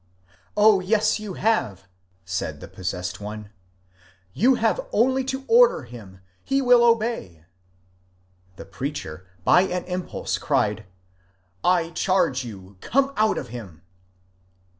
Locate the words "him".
5.83-6.21, 13.49-13.83